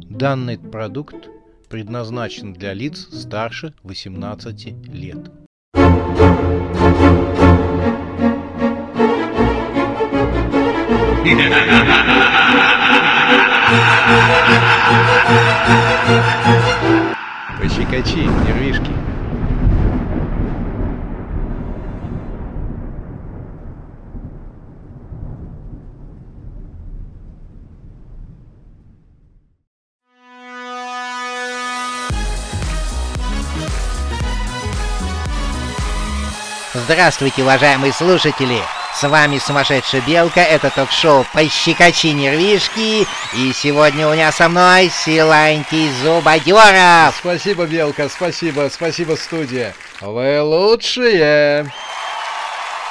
Данный 0.00 0.58
продукт 0.58 1.28
предназначен 1.68 2.52
для 2.52 2.72
лиц 2.72 3.08
старше 3.12 3.74
18 3.82 4.88
лет. 4.92 5.30
Пощекочи, 17.60 18.26
нервишки. 18.46 19.11
Здравствуйте, 36.84 37.42
уважаемые 37.42 37.92
слушатели! 37.92 38.60
С 38.92 39.08
вами 39.08 39.38
Сумасшедшая 39.38 40.00
Белка, 40.00 40.40
это 40.40 40.68
ток-шоу 40.68 41.24
«Пощекочи 41.32 42.08
нервишки», 42.08 43.06
и 43.34 43.52
сегодня 43.52 44.08
у 44.08 44.12
меня 44.12 44.32
со 44.32 44.48
мной 44.48 44.90
Силантий 44.90 45.92
Зубодеров! 46.02 47.14
Спасибо, 47.16 47.66
Белка, 47.66 48.08
спасибо, 48.08 48.68
спасибо, 48.72 49.14
студия. 49.14 49.74
Вы 50.00 50.42
лучшие! 50.42 51.72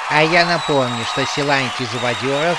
А 0.08 0.22
я 0.22 0.46
напомню, 0.46 1.04
что 1.12 1.26
Силантий 1.26 1.86
Зубодеров 1.92 2.58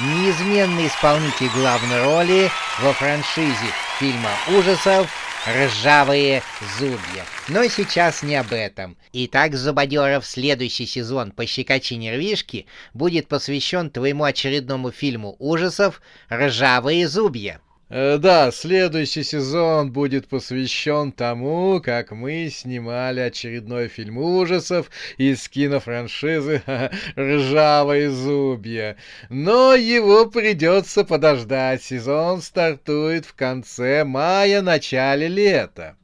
неизменный 0.00 0.88
исполнитель 0.88 1.50
главной 1.50 2.02
роли 2.02 2.50
во 2.80 2.92
франшизе 2.92 3.72
фильма 4.00 4.30
ужасов 4.48 5.06
ржавые 5.46 6.42
зубья. 6.78 7.24
Но 7.48 7.66
сейчас 7.66 8.22
не 8.22 8.36
об 8.36 8.52
этом. 8.52 8.96
Итак, 9.12 9.54
Зубодеров, 9.54 10.24
следующий 10.24 10.86
сезон 10.86 11.32
«Пощекочи 11.32 11.94
нервишки» 11.94 12.66
будет 12.94 13.28
посвящен 13.28 13.90
твоему 13.90 14.24
очередному 14.24 14.90
фильму 14.90 15.36
ужасов 15.38 16.00
«Ржавые 16.30 17.08
зубья». 17.08 17.60
Э, 17.94 18.16
да, 18.16 18.50
следующий 18.52 19.22
сезон 19.22 19.92
будет 19.92 20.26
посвящен 20.26 21.12
тому, 21.12 21.78
как 21.84 22.10
мы 22.10 22.48
снимали 22.48 23.20
очередной 23.20 23.88
фильм 23.88 24.16
ужасов 24.16 24.90
из 25.18 25.46
кинофраншизы 25.46 26.62
«Ржавые 27.18 28.10
зубья». 28.10 28.96
Но 29.28 29.74
его 29.74 30.24
придется 30.24 31.04
подождать. 31.04 31.82
Сезон 31.82 32.40
стартует 32.40 33.26
в 33.26 33.34
конце 33.34 34.04
мая, 34.04 34.62
начале 34.62 35.28
лета. 35.28 35.96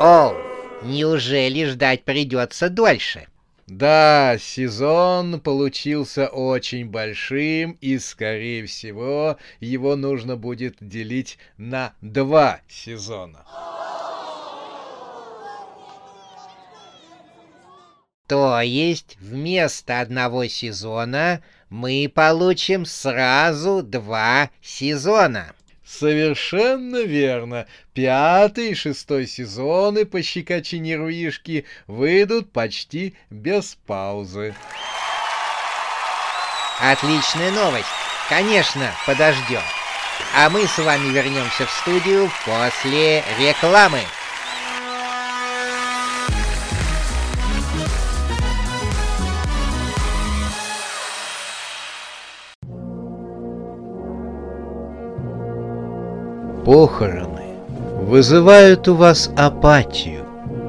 О, 0.00 0.34
неужели 0.82 1.64
ждать 1.64 2.04
придется 2.04 2.68
дольше? 2.68 3.26
Да, 3.68 4.38
сезон 4.40 5.40
получился 5.40 6.28
очень 6.28 6.88
большим, 6.88 7.72
и, 7.82 7.98
скорее 7.98 8.64
всего, 8.64 9.36
его 9.60 9.94
нужно 9.94 10.36
будет 10.36 10.76
делить 10.80 11.36
на 11.58 11.92
два 12.00 12.60
сезона. 12.66 13.44
То 18.26 18.58
есть 18.62 19.18
вместо 19.20 20.00
одного 20.00 20.46
сезона 20.46 21.42
мы 21.68 22.10
получим 22.14 22.86
сразу 22.86 23.82
два 23.82 24.48
сезона. 24.62 25.52
Совершенно 25.88 27.02
верно. 27.02 27.66
Пятый 27.94 28.72
и 28.72 28.74
шестой 28.74 29.26
сезоны 29.26 30.04
по 30.04 30.22
щекочи 30.22 30.74
нервишки 30.74 31.64
выйдут 31.86 32.52
почти 32.52 33.16
без 33.30 33.78
паузы. 33.86 34.54
Отличная 36.78 37.50
новость. 37.52 37.88
Конечно, 38.28 38.92
подождем. 39.06 39.62
А 40.36 40.50
мы 40.50 40.66
с 40.66 40.76
вами 40.76 41.08
вернемся 41.08 41.64
в 41.64 41.70
студию 41.70 42.30
после 42.44 43.24
рекламы. 43.38 44.00
Похороны 56.68 57.56
вызывают 58.02 58.88
у 58.88 58.94
вас 58.94 59.30
апатию. 59.38 60.26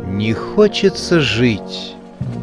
Не 0.07 0.31
хочется 0.31 1.19
жить. 1.19 1.93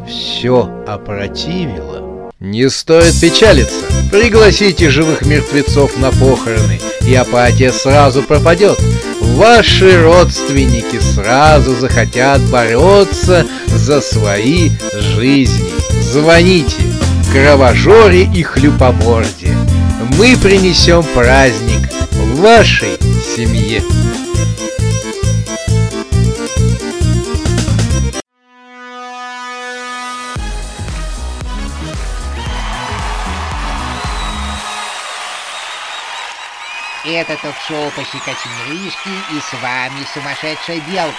Все 0.07 0.69
опротивило. 0.85 2.29
Не 2.39 2.69
стоит 2.69 3.19
печалиться. 3.19 3.83
Пригласите 4.11 4.91
живых 4.91 5.23
мертвецов 5.23 5.97
на 5.97 6.11
похороны, 6.11 6.79
и 7.01 7.15
апатия 7.15 7.71
сразу 7.71 8.21
пропадет. 8.21 8.79
Ваши 9.21 10.03
родственники 10.03 10.99
сразу 10.99 11.73
захотят 11.77 12.39
бороться 12.51 13.43
за 13.69 14.01
свои 14.01 14.69
жизни. 15.15 15.71
Звоните 15.99 16.83
кровожоре 17.31 18.23
и 18.23 18.43
хлюпоморде. 18.43 19.49
Мы 20.17 20.37
принесем 20.37 21.03
праздник 21.15 21.76
вашей 22.37 22.99
семье. 23.35 23.81
Это 37.03 37.37
ток-шоу 37.41 37.89
«Пощекочи 37.95 38.47
нервишки» 38.67 39.09
и 39.09 39.39
с 39.39 39.53
вами 39.59 40.05
сумасшедшая 40.13 40.79
белка. 40.81 41.15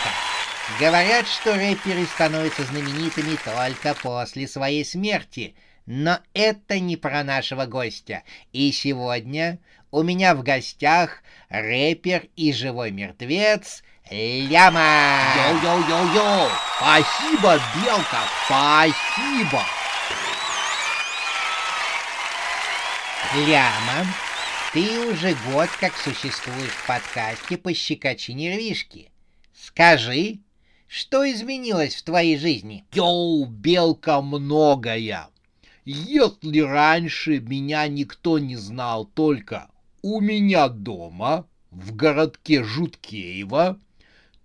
Говорят, 0.78 1.26
что 1.26 1.56
рэперы 1.56 2.04
становятся 2.04 2.62
знаменитыми 2.62 3.36
только 3.44 3.94
после 3.94 4.46
своей 4.46 4.84
смерти, 4.84 5.56
но 5.86 6.20
это 6.34 6.78
не 6.78 6.96
про 6.96 7.24
нашего 7.24 7.64
гостя. 7.64 8.22
И 8.52 8.70
сегодня 8.70 9.58
у 9.90 10.02
меня 10.02 10.34
в 10.34 10.42
гостях 10.42 11.22
рэпер 11.48 12.28
и 12.36 12.52
живой 12.52 12.90
мертвец 12.90 13.82
Ляма. 14.10 15.20
Йоу-йоу-йоу-йоу! 15.36 16.48
Спасибо, 16.76 17.60
Белка, 17.84 18.20
спасибо! 18.46 19.62
Ляма, 23.34 24.06
ты 24.72 25.10
уже 25.10 25.36
год 25.52 25.68
как 25.78 25.94
существуешь 25.96 26.70
в 26.70 26.86
подкасте 26.86 27.58
«Пощекочи 27.58 28.30
нервишки». 28.30 29.10
Скажи, 29.52 30.38
что 30.86 31.30
изменилось 31.30 31.94
в 31.94 32.02
твоей 32.04 32.38
жизни? 32.38 32.86
Йоу, 32.92 33.44
Белка, 33.44 34.22
многое! 34.22 35.28
Если 35.84 36.60
раньше 36.60 37.40
меня 37.40 37.86
никто 37.88 38.38
не 38.38 38.56
знал 38.56 39.04
только 39.04 39.68
у 40.08 40.20
меня 40.20 40.68
дома, 40.68 41.46
в 41.70 41.94
городке 41.94 42.64
Жуткеево, 42.64 43.78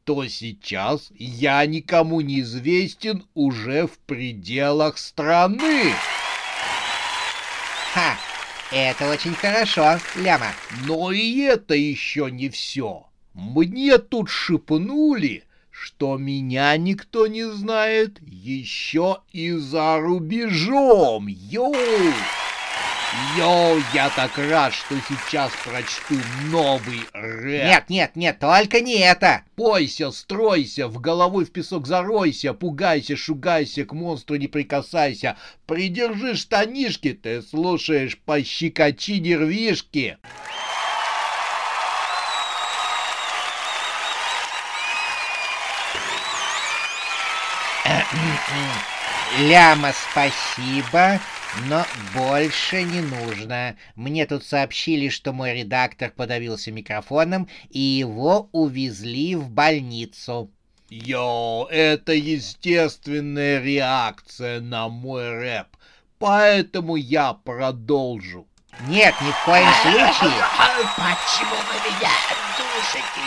то 0.03 0.27
сейчас 0.27 1.09
я 1.17 1.65
никому 1.65 2.19
не 2.19 2.41
известен 2.41 3.23
уже 3.33 3.87
в 3.87 3.97
пределах 3.99 4.97
страны. 4.97 5.93
Ха, 7.93 8.17
это 8.71 9.09
очень 9.09 9.33
хорошо, 9.33 9.99
Ляма. 10.17 10.51
Но 10.85 11.13
и 11.13 11.39
это 11.39 11.75
еще 11.75 12.29
не 12.29 12.49
все. 12.49 13.07
Мне 13.33 13.99
тут 13.99 14.29
шепнули, 14.29 15.45
что 15.71 16.17
меня 16.17 16.75
никто 16.75 17.27
не 17.27 17.49
знает 17.49 18.19
еще 18.21 19.19
и 19.31 19.51
за 19.51 19.97
рубежом. 19.99 21.27
Йоу! 21.27 21.73
Йоу, 23.37 23.79
я 23.93 24.09
так 24.09 24.37
рад, 24.37 24.73
что 24.73 24.95
сейчас 25.07 25.51
прочту 25.63 26.15
новый 26.45 27.01
рэп. 27.13 27.65
Нет, 27.65 27.89
нет, 27.89 28.15
нет, 28.15 28.39
только 28.39 28.81
не 28.81 28.99
это. 28.99 29.43
Пойся, 29.55 30.11
стройся, 30.11 30.87
в 30.87 30.99
головой 30.99 31.45
в 31.45 31.51
песок 31.51 31.85
заройся, 31.87 32.53
пугайся, 32.53 33.15
шугайся, 33.15 33.85
к 33.85 33.93
монстру 33.93 34.37
не 34.37 34.47
прикасайся. 34.47 35.37
Придержи 35.65 36.35
штанишки, 36.35 37.13
ты 37.13 37.41
слушаешь, 37.41 38.17
пощекочи 38.17 39.19
нервишки. 39.19 40.17
Ляма, 49.39 49.93
спасибо. 50.11 51.19
Но 51.67 51.85
больше 52.15 52.83
не 52.83 53.01
нужно. 53.01 53.75
Мне 53.95 54.25
тут 54.25 54.43
сообщили, 54.43 55.09
что 55.09 55.33
мой 55.33 55.53
редактор 55.53 56.11
подавился 56.11 56.71
микрофоном, 56.71 57.47
и 57.69 57.79
его 57.79 58.49
увезли 58.51 59.35
в 59.35 59.49
больницу. 59.49 60.51
Йо, 60.89 61.67
это 61.71 62.13
естественная 62.13 63.61
реакция 63.61 64.61
на 64.61 64.89
мой 64.89 65.29
рэп, 65.31 65.67
поэтому 66.19 66.95
я 66.95 67.33
продолжу. 67.33 68.47
Нет, 68.87 69.13
ни 69.21 69.31
в 69.31 69.45
коем 69.45 69.69
случае. 69.81 70.31
Почему 70.95 71.55
вы 71.55 71.89
меня 71.89 72.09
душите, 72.57 73.23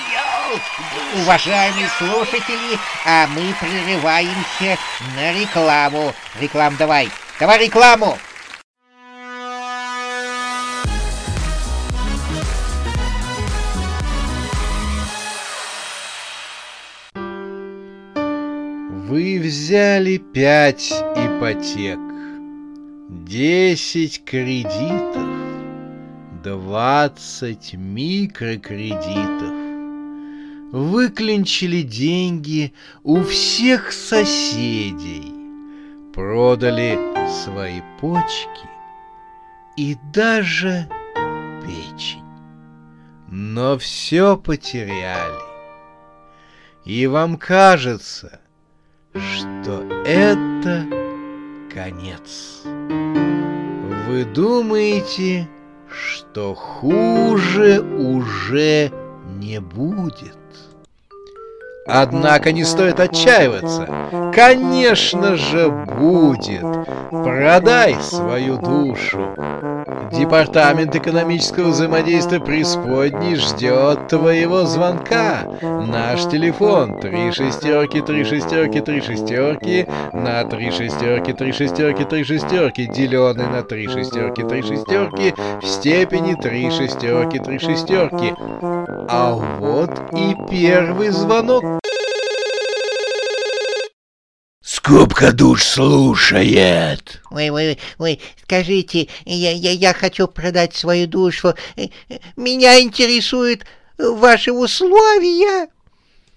Уважаемые 1.23 1.89
слушатели, 1.99 2.79
а 3.05 3.27
мы 3.29 3.55
прерываемся 3.61 4.79
на 5.15 5.33
рекламу. 5.33 6.15
Реклам 6.41 6.77
давай. 6.77 7.11
Давай 7.39 7.67
рекламу. 7.67 8.17
Вы 19.07 19.39
взяли 19.39 20.17
пять 20.17 20.91
ипотек, 20.91 21.99
десять 23.27 24.25
кредитов, 24.25 25.29
двадцать 26.43 27.75
микрокредитов. 27.75 29.53
Выклинчили 30.73 31.83
деньги 31.83 32.73
у 33.03 33.23
всех 33.23 33.93
соседей, 33.93 35.35
продали 36.15 37.16
свои 37.29 37.83
почки 38.01 38.69
и 39.77 39.97
даже 40.13 40.89
печень. 41.65 42.23
Но 43.29 43.77
все 43.79 44.37
потеряли. 44.37 45.43
И 46.85 47.07
вам 47.07 47.37
кажется, 47.37 48.41
что 49.13 49.83
это 50.05 50.87
конец. 51.73 52.63
Вы 54.07 54.25
думаете, 54.25 55.49
что 55.91 56.55
хуже 56.55 57.81
уже 57.81 58.93
не 59.39 59.61
будет. 59.61 60.37
Однако 61.87 62.53
не 62.53 62.65
стоит 62.65 63.01
отчаиваться. 63.01 63.87
Конечно 64.35 65.37
же 65.37 65.69
будет. 65.69 66.65
Продай 67.11 67.97
свою 68.01 68.57
душу. 68.57 69.35
Департамент 70.13 70.95
экономического 70.95 71.69
взаимодействия 71.69 72.41
преисподней 72.41 73.37
ждет 73.37 74.09
твоего 74.09 74.65
звонка. 74.65 75.43
Наш 75.61 76.25
телефон 76.27 77.01
три 77.01 77.33
шестерки, 77.33 78.01
три 78.01 78.25
шестерки, 78.25 78.81
три 78.81 79.01
шестерки 79.01 79.87
на 80.13 80.45
три 80.45 80.71
шестерки, 80.71 81.33
три 81.33 81.53
шестерки, 81.53 82.05
три 82.05 82.25
шестерки, 82.25 82.87
деленный 82.87 83.47
на 83.49 83.63
три 83.63 83.89
шестерки, 83.89 84.43
три 84.43 84.63
шестерки 84.63 85.35
в 85.61 85.67
степени 85.67 86.35
три 86.35 86.71
шестерки, 86.71 87.39
три 87.39 87.59
шестерки. 87.59 88.35
А 89.09 89.33
вот 89.33 89.91
и 90.13 90.37
первый 90.49 91.09
звонок. 91.11 91.65
Скупка 94.87 95.33
душ 95.33 95.65
слушает. 95.65 97.21
Ой, 97.33 97.51
ой, 97.51 97.77
ой, 97.99 98.21
скажите, 98.45 99.09
я, 99.25 99.51
я, 99.51 99.73
я 99.73 99.93
хочу 99.93 100.29
продать 100.29 100.77
свою 100.77 101.09
душу. 101.09 101.55
Меня 102.37 102.81
интересуют 102.81 103.65
ваши 103.99 104.53
условия. 104.53 105.67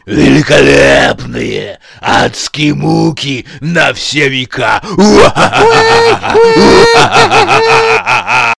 Великолепные 0.08 1.80
адские 2.02 2.74
муки 2.74 3.46
на 3.60 3.94
все 3.94 4.30
века. 4.30 4.82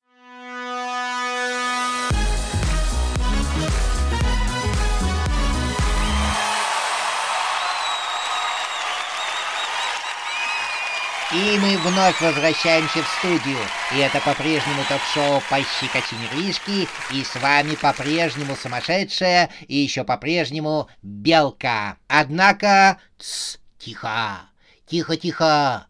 И 11.32 11.58
мы 11.60 11.78
вновь 11.78 12.20
возвращаемся 12.20 13.04
в 13.04 13.08
студию. 13.18 13.58
И 13.94 13.98
это 13.98 14.20
по-прежнему 14.20 14.82
ток-шоу 14.88 15.40
«Пощекочи 15.48 16.14
нервишки». 16.14 16.88
И 17.12 17.22
с 17.22 17.36
вами 17.36 17.76
по-прежнему 17.76 18.56
сумасшедшая 18.56 19.48
и 19.68 19.76
еще 19.76 20.02
по-прежнему 20.02 20.88
белка. 21.02 21.98
Однако... 22.08 22.98
Тс, 23.16 23.60
тихо, 23.78 24.40
тихо-тихо. 24.86 25.86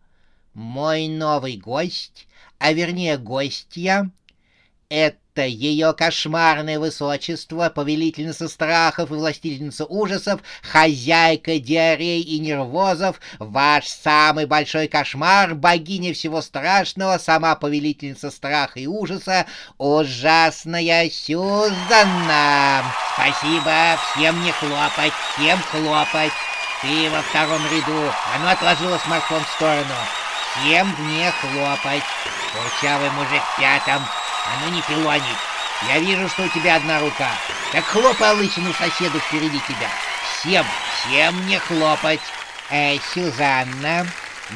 Мой 0.53 1.09
новый 1.09 1.57
гость, 1.57 2.29
а 2.59 2.75
вернее 2.75 3.17
гостья, 3.17 4.11
это 4.91 5.17
ее 5.47 5.93
кошмарное 5.93 6.79
высочество, 6.79 7.71
повелительница 7.71 8.49
страхов 8.49 9.11
и 9.11 9.15
властительница 9.15 9.85
ужасов, 9.85 10.41
хозяйка 10.63 11.59
диарей 11.59 12.23
и 12.23 12.39
нервозов, 12.39 13.21
ваш 13.39 13.87
самый 13.87 14.47
большой 14.47 14.89
кошмар, 14.89 15.55
богиня 15.55 16.15
всего 16.15 16.43
страшного, 16.43 17.19
сама 17.19 17.55
повелительница 17.57 18.31
страха 18.31 18.81
и 18.81 18.87
ужаса, 18.87 19.47
ужасная 19.79 21.11
Сюзанна. 21.11 22.85
Спасибо, 23.15 23.99
всем 24.13 24.43
не 24.43 24.53
хлопать, 24.53 25.13
всем 25.35 25.59
хлопать. 25.71 26.33
Ты 26.83 27.11
во 27.11 27.21
втором 27.23 27.61
ряду, 27.71 28.13
оно 28.35 28.51
отложило 28.51 28.99
смартфон 28.99 29.45
в 29.45 29.49
сторону. 29.49 29.95
Всем 30.57 30.89
мне 30.99 31.31
хлопать. 31.31 32.03
Курчавый 32.53 33.11
мужик 33.11 33.43
в 33.43 33.61
пятом, 33.61 34.03
а 34.51 34.65
ну 34.65 34.75
не 34.75 34.83
филонить. 34.83 35.25
Я 35.89 35.99
вижу, 36.01 36.29
что 36.29 36.45
у 36.45 36.49
тебя 36.49 36.77
одна 36.77 37.01
рука. 37.01 37.31
Так 37.73 37.85
хлопай 37.85 38.35
лысину 38.35 38.73
соседу 38.73 39.19
впереди 39.19 39.59
тебя. 39.61 39.89
Всем, 40.41 40.67
всем 40.99 41.47
не 41.47 41.59
хлопать. 41.59 42.21
Э, 42.71 42.97
Сюзанна, 43.15 44.07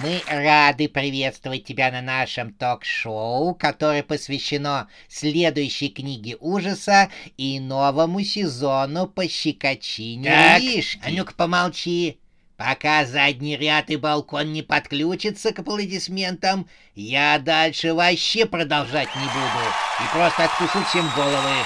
мы 0.03 0.23
рады 0.27 0.89
приветствовать 0.89 1.65
тебя 1.65 1.91
на 1.91 2.03
нашем 2.03 2.53
ток-шоу, 2.53 3.55
которое 3.55 4.03
посвящено 4.03 4.89
следующей 5.09 5.89
книге 5.89 6.37
ужаса 6.41 7.11
и 7.37 7.61
новому 7.61 8.23
сезону 8.23 9.07
«Пощекочи 9.07 10.21
Так, 10.23 10.61
нервишки». 10.61 11.01
А 11.05 11.11
ну-ка 11.11 11.35
помолчи. 11.35 12.19
Пока 12.57 13.05
задний 13.05 13.57
ряд 13.57 13.91
и 13.91 13.97
балкон 13.97 14.53
не 14.53 14.63
подключатся 14.63 15.53
к 15.53 15.59
аплодисментам, 15.59 16.69
я 16.95 17.41
дальше 17.41 17.95
вообще 17.95 18.47
продолжать 18.47 19.09
не 19.17 19.25
буду. 19.25 19.65
И 20.01 20.13
просто 20.13 20.45
откушу 20.45 20.85
всем 20.85 21.11
головы. 21.17 21.57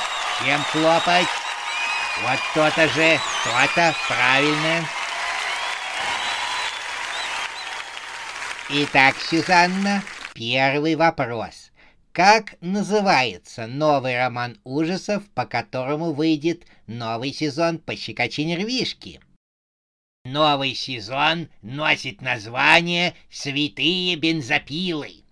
Всем 0.40 0.62
хлопать. 0.62 1.26
Вот 2.22 2.38
то-то 2.54 2.88
же, 2.88 3.20
то-то, 3.44 3.94
правильно. 4.08 4.88
Итак, 8.70 9.16
Сюзанна, 9.30 10.02
первый 10.32 10.94
вопрос. 10.94 11.70
Как 12.12 12.54
называется 12.60 13.66
новый 13.66 14.18
роман 14.18 14.58
ужасов, 14.64 15.22
по 15.34 15.44
которому 15.44 16.12
выйдет 16.12 16.64
новый 16.86 17.32
сезон 17.32 17.78
«Пощекочи 17.78 18.40
нервишки»? 18.40 19.20
Новый 20.30 20.74
сезон 20.74 21.48
носит 21.62 22.20
название 22.20 23.14
«Святые 23.30 24.14
бензопилы». 24.16 25.24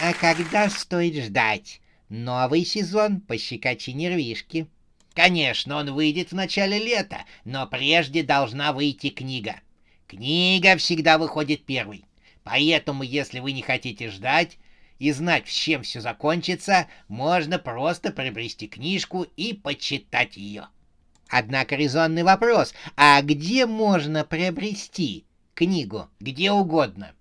А 0.00 0.12
когда 0.14 0.68
стоит 0.68 1.22
ждать? 1.22 1.80
Новый 2.08 2.64
сезон 2.64 3.20
«Пощекочи 3.20 3.90
нервишки». 3.90 4.66
Конечно, 5.14 5.76
он 5.76 5.92
выйдет 5.92 6.32
в 6.32 6.34
начале 6.34 6.80
лета, 6.80 7.24
но 7.44 7.68
прежде 7.68 8.24
должна 8.24 8.72
выйти 8.72 9.10
книга. 9.10 9.60
Книга 10.08 10.76
всегда 10.76 11.18
выходит 11.18 11.64
первой. 11.64 12.04
Поэтому, 12.42 13.04
если 13.04 13.38
вы 13.38 13.52
не 13.52 13.62
хотите 13.62 14.10
ждать 14.10 14.58
и 14.98 15.12
знать, 15.12 15.46
чем 15.46 15.82
все 15.82 16.00
закончится, 16.00 16.86
можно 17.08 17.58
просто 17.58 18.10
приобрести 18.10 18.68
книжку 18.68 19.26
и 19.36 19.52
почитать 19.52 20.36
ее. 20.36 20.68
Однако 21.28 21.76
резонный 21.76 22.22
вопрос, 22.22 22.74
а 22.96 23.20
где 23.22 23.66
можно 23.66 24.24
приобрести 24.24 25.24
книгу? 25.54 26.08
Где 26.20 26.52
угодно. 26.52 27.12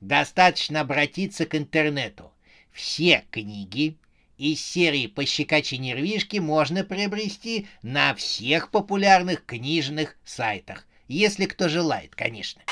Достаточно 0.00 0.80
обратиться 0.80 1.46
к 1.46 1.54
интернету. 1.56 2.32
Все 2.70 3.24
книги 3.30 3.96
из 4.38 4.64
серии 4.64 5.06
«Пощекачи 5.06 5.76
нервишки» 5.76 6.36
можно 6.36 6.84
приобрести 6.84 7.66
на 7.82 8.14
всех 8.14 8.70
популярных 8.70 9.44
книжных 9.44 10.16
сайтах. 10.24 10.86
Если 11.08 11.46
кто 11.46 11.68
желает, 11.68 12.14
конечно. 12.14 12.62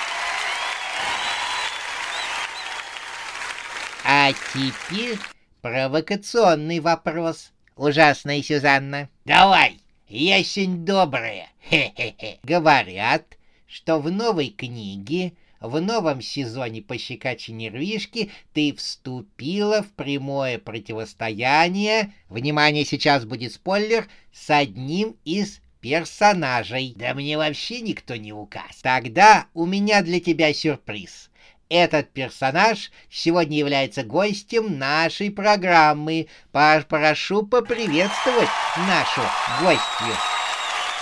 А 4.06 4.32
теперь 4.52 5.18
провокационный 5.62 6.80
вопрос. 6.80 7.52
Ужасная 7.74 8.42
Сюзанна. 8.42 9.08
Давай, 9.24 9.80
ясень 10.08 10.84
добрая. 10.84 11.48
Хе-хе-хе. 11.70 12.38
Говорят, 12.42 13.24
что 13.66 13.98
в 13.98 14.10
новой 14.10 14.50
книге, 14.50 15.32
в 15.58 15.80
новом 15.80 16.20
сезоне 16.20 16.82
«Пощекачи 16.82 17.52
нервишки» 17.52 18.30
ты 18.52 18.74
вступила 18.74 19.82
в 19.82 19.88
прямое 19.92 20.58
противостояние, 20.58 22.12
внимание, 22.28 22.84
сейчас 22.84 23.24
будет 23.24 23.54
спойлер, 23.54 24.06
с 24.34 24.50
одним 24.50 25.16
из 25.24 25.62
персонажей. 25.80 26.92
Да 26.94 27.14
мне 27.14 27.38
вообще 27.38 27.80
никто 27.80 28.16
не 28.16 28.34
указ. 28.34 28.82
Тогда 28.82 29.46
у 29.54 29.64
меня 29.64 30.02
для 30.02 30.20
тебя 30.20 30.52
сюрприз. 30.52 31.30
Этот 31.68 32.12
персонаж 32.12 32.90
сегодня 33.10 33.56
является 33.58 34.02
гостем 34.02 34.78
нашей 34.78 35.30
программы. 35.30 36.28
Прошу 36.52 37.44
поприветствовать 37.44 38.50
нашу 38.86 39.22
гостью. 39.60 40.14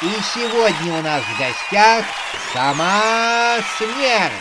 И 0.02 0.10
сегодня 0.34 0.98
у 0.98 1.02
нас 1.02 1.22
в 1.22 1.38
гостях 1.38 2.04
сама 2.52 3.58
смерть. 3.78 4.32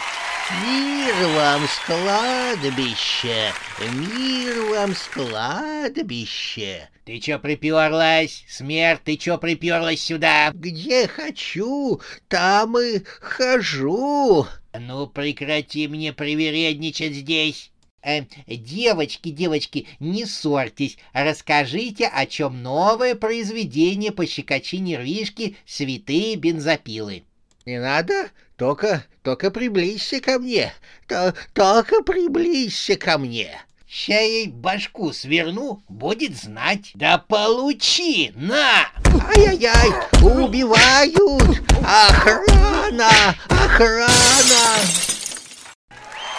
Мир 0.66 1.14
вам 1.36 1.62
с 1.66 1.80
кладбища, 1.86 3.54
мир 3.94 4.62
вам 4.72 4.94
с 4.94 5.04
кладбища. 5.04 6.90
Ты 7.06 7.20
чё 7.20 7.40
приперлась, 7.40 8.44
смерть, 8.50 9.02
ты 9.06 9.16
чё 9.16 9.38
приперлась 9.38 10.04
сюда? 10.04 10.52
Где 10.54 11.08
хочу, 11.08 12.02
там 12.28 12.78
и 12.78 13.02
хожу. 13.22 14.46
Ну, 14.74 15.08
прекрати 15.08 15.88
мне 15.88 16.14
привередничать 16.14 17.14
здесь. 17.14 17.72
Э, 18.04 18.22
девочки, 18.48 19.30
девочки, 19.30 19.88
не 20.00 20.26
ссорьтесь, 20.26 20.98
расскажите, 21.14 22.08
о 22.08 22.26
чем 22.26 22.64
новое 22.64 23.14
произведение 23.16 24.12
по 24.12 24.26
щекочи 24.26 24.78
нервишки 24.78 25.56
«Святые 25.68 26.36
бензопилы». 26.36 27.24
Не 27.66 27.80
надо, 27.80 28.32
только, 28.56 29.06
только 29.22 29.52
приблизься 29.52 30.20
ко 30.20 30.40
мне, 30.40 30.74
то, 31.08 31.36
только 31.54 32.02
приблизься 32.02 32.96
ко 32.96 33.20
мне. 33.20 33.62
Ща 33.94 34.22
ей 34.22 34.48
башку 34.48 35.12
сверну, 35.12 35.84
будет 35.90 36.38
знать. 36.42 36.92
Да 36.94 37.18
получи, 37.18 38.32
на! 38.36 38.88
Ай-яй-яй, 39.36 39.92
убивают! 40.22 41.62
Охрана! 41.84 43.10
Охрана! 43.50 44.64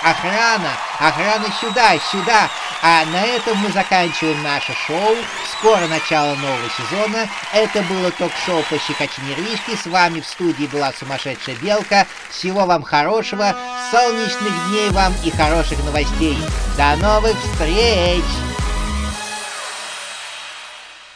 Охрана! 0.03 0.71
Охрана 0.99 1.53
сюда, 1.61 1.99
сюда! 2.11 2.49
А 2.81 3.05
на 3.05 3.23
этом 3.23 3.59
мы 3.59 3.71
заканчиваем 3.71 4.43
наше 4.43 4.73
шоу. 4.87 5.15
Скоро 5.63 5.87
начало 5.87 6.35
нового 6.35 6.69
сезона. 6.77 7.29
Это 7.53 7.83
было 7.83 8.11
ток-шоу 8.11 8.65
по 8.69 8.75
нервишки. 8.75 9.77
С 9.81 9.87
вами 9.87 10.21
в 10.21 10.27
студии 10.27 10.67
была 10.67 10.93
сумасшедшая 10.93 11.55
белка. 11.55 12.09
Всего 12.31 12.67
вам 12.67 12.83
хорошего, 12.83 13.55
солнечных 13.93 14.53
дней 14.71 14.91
вам 14.91 15.15
и 15.23 15.31
хороших 15.31 15.79
новостей. 15.85 16.37
До 16.77 16.97
новых 16.97 17.37
встреч! 17.39 18.25